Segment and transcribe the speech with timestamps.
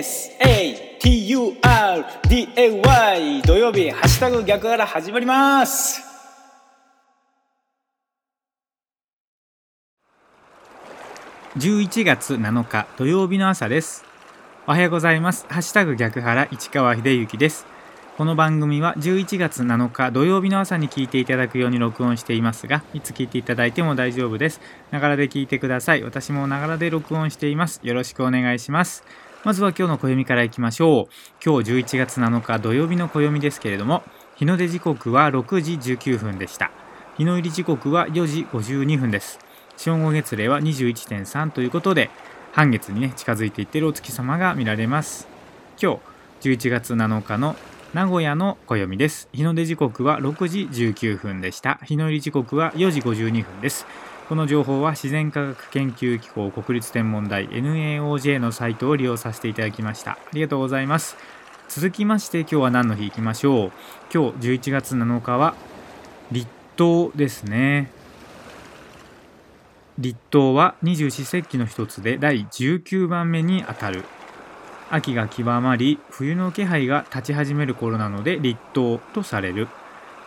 [0.00, 1.42] SATURDAY
[3.42, 6.02] 土曜日ハッシュタグ逆から始まります。
[11.56, 14.04] 11月7日土曜日の朝です。
[14.66, 15.46] おはようございます。
[15.48, 17.66] ハッシュタグ逆原市川秀幸です。
[18.16, 24.60] この番組は11月7日土曜日の朝に聞いていただくように録音していますがいつ聞いていただいても大丈夫です。
[24.90, 26.02] ながらで聞いてください。
[26.02, 27.80] 私もながらで録音しています。
[27.82, 29.04] よろしくお願いします。
[29.42, 31.12] まずは今日の暦からいきましょう。
[31.42, 34.02] 今日11月7日土曜日の暦ですけれども
[34.36, 36.70] 日の出時刻は6時19分でした。
[37.16, 39.38] 日の入り時刻は4時52分です。
[39.78, 42.10] 正午月齢は21.3ということで
[42.52, 45.26] 半月にね近づいていっているお月様が見られます。
[45.82, 46.00] 今
[46.42, 47.56] 日11月7日の
[47.94, 49.30] 名古屋の暦です。
[49.32, 51.80] 日の出時刻は6時19分でした。
[51.84, 53.86] 日の入り時刻は4時52分です。
[54.30, 60.12] この情報は自然科学研究機構国立天文台 NAOJ のサイトを利用させていただきました。
[60.12, 61.16] ありがとうございます。
[61.68, 63.72] 続きまして今日は何の日いきましょう。
[64.14, 65.56] 今日11月7日は
[66.30, 67.90] 立冬ですね。
[69.98, 74.04] 立冬は二十四節気の一つで第19番目にあたる。
[74.90, 79.66] 秋が極まり冬の気配が立ち始める頃なので立冬とされる。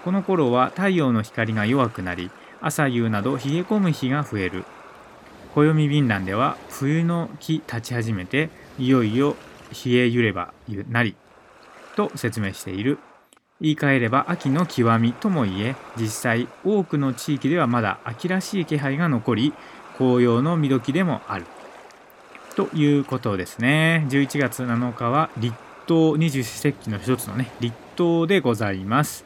[0.04, 2.32] この頃は太陽の光が弱くなり
[2.64, 4.64] 朝夕など冷え込む日が増える。
[5.54, 9.36] 暦便覧では冬の木立ち始めていよいよ
[9.86, 10.52] 冷えゆれば
[10.90, 11.16] なり
[11.96, 12.98] と説明している。
[13.62, 19.54] 言い換えれば秋の極みともいえ実際多くの地域ではまだ秋らしい気配が残り
[19.98, 21.46] 紅葉の見時でもある。
[22.56, 24.06] ということですね。
[24.10, 29.26] 11月7日は立冬二十四節気の一つのね立冬でございます。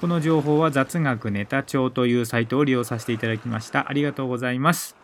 [0.00, 3.88] この情報は雑学ネタ帳というサイトを利用させていただきました。
[3.88, 4.94] ありがとうございます。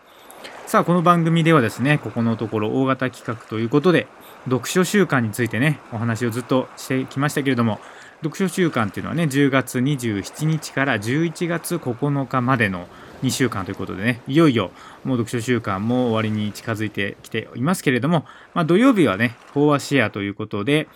[0.66, 4.06] さあ、この番組ではですね、ここのところ大型企画ということで、
[4.44, 7.80] 読書週間についてね、お話をずっとしてきましたけれども、
[8.22, 12.86] 読書週間っていうのはね、10月27日から11月9日までの
[13.22, 14.70] 2週間ということでね、いよいよ
[15.04, 18.24] もう読書週間も終わりに近づいてきていますけれども、
[18.54, 20.88] まあ、土曜日はね、飽和シェアということで、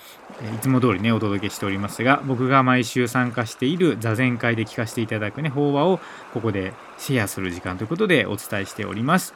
[0.56, 6.00] いつも通りね、お届けしておりますが、僕が毎週参加している座禅会で聞かせていただくね、法話を
[6.34, 9.34] ここでシェアする時間ということでお伝えしております。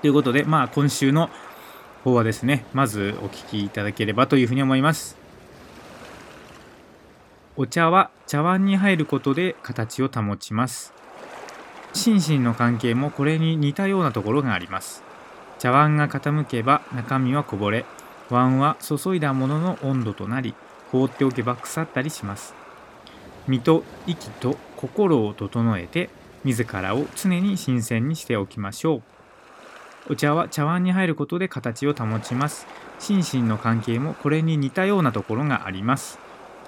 [0.00, 1.30] ということで、まあ今週の
[2.04, 5.16] 法話ですね、まずお聞きいただければというふうに思います。
[7.56, 10.92] お茶は茶碗に入ることで形を保ちます。
[11.92, 15.02] 心身の関係もこれに似たようなところがあります。
[15.58, 17.84] 茶碗が傾けば中身はこぼれ、
[18.30, 20.54] 碗は注いだものの温度となり、
[20.92, 22.54] 放っておけば腐ったりします。
[23.46, 26.10] 身と息と心を整えて、
[26.44, 29.02] 自らを常に新鮮にしておきましょ
[30.08, 30.12] う。
[30.12, 32.66] お茶は茶碗に入ることで形を保ちます。
[32.98, 36.18] 心身の関係もこれに似たようなところがあります。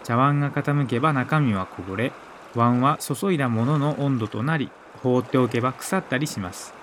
[0.02, 2.12] 茶碗が傾けば中身はこぼれ、
[2.54, 4.70] 碗は注いだものの温度となり、
[5.03, 6.75] 放っておけば腐ったりします。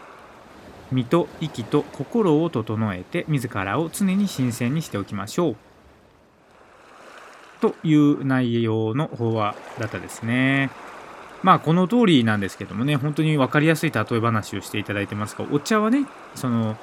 [0.92, 5.56] 身と息と心を整えて自らを常に新鮮にしておきましょう。
[7.60, 10.70] という内容の法話だったですね。
[11.44, 16.06] まあこの通りなんですけどもね、本当に分かりやすい例え話をしていただいてますが、お茶はね、
[16.36, 16.78] その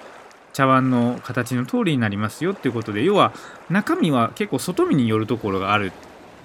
[0.53, 3.33] 茶碗の形の通りになりますよっていうことで、要は
[3.71, 5.93] 中身は結構外見によるところがある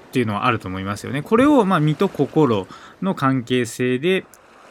[0.09, 1.21] っていうのはあると思いますよね。
[1.21, 2.67] これをま身と心
[3.01, 4.25] の関係性で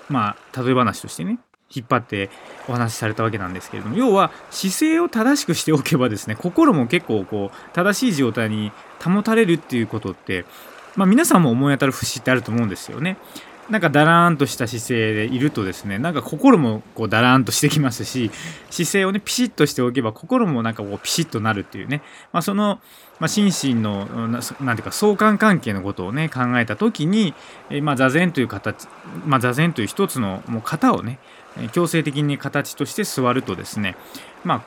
[0.09, 1.39] まあ、例え話としてね、
[1.75, 2.31] 引っ張って
[2.67, 10.45] お話しされたわけなんですけれども、要は姿勢を正しくしておけばですね、心も結構こう、正しい状態に保たれるっていうことって、
[10.97, 13.19] まあ皆さんも思い当たる節ってあると思うんですよね。
[13.71, 18.31] なんかだらーんとした姿勢でいるとですね、なんか心もこうだらーんとしてきますし、
[18.71, 22.03] 姿勢をね、ピシッとしておけば心もなんかこうピシッとなるっていうね、
[22.33, 22.81] まあその、
[23.21, 27.35] まあ、心身の、なんていうか相関関係のことをね、考えた時に、
[27.69, 28.89] えまあ座禅という形、
[29.27, 31.19] まあ座禅という一つのもう型をね、
[31.73, 33.97] 強制的に形として座るとですね、
[34.45, 34.63] まあ、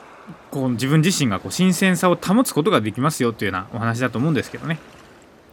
[0.50, 4.78] こう自分自身がこう新鮮さを保つことができますよというようなお話だと思うんですけどね。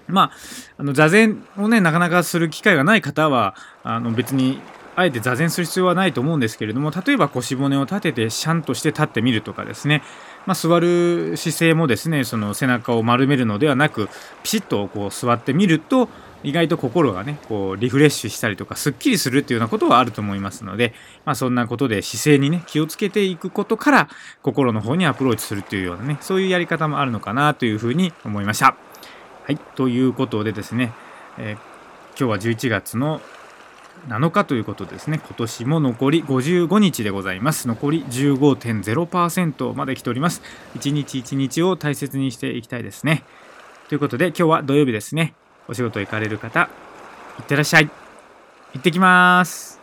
[0.10, 0.32] まあ、
[0.78, 4.60] あの座禅をね、なかなかする機会がない方は、あの別に
[4.96, 10.04] あえて座禅する必要はないと思うんですけれども、例えば腰骨を立ててシャンとして立ってみるとかですね、
[10.46, 14.10] まあ、座る姿勢もですね、その背中を丸めるのではなく、
[14.44, 16.10] ピシッとこう座ってみると、
[16.44, 20.94] 意外と心がね、こうリフレッシュしたりとか、すっきりするっていうようなことはあると思いますので、
[21.26, 24.10] まあそんなことで姿勢にね、気をつけていくことから、
[24.42, 28.89] 心の方にアプローチするっていうようなね、そういうやり方もあるのかなというふうに思いました。
[29.50, 30.94] はい、ということでですね、
[31.40, 31.56] えー、
[32.10, 33.20] 今日は11月の
[34.08, 35.20] 7日ということですね。
[35.26, 37.68] 今年も残り55日でございます。
[37.68, 40.44] 残り15.0%まで来ております。
[40.76, 43.24] 一日一日を大切にしていきたいですね。
[43.88, 45.34] ということで今日は土曜日ですね。
[45.68, 46.70] お仕事行かれる方
[47.40, 47.88] いってらっしゃい。
[47.88, 47.92] 行
[48.78, 49.79] ってきます。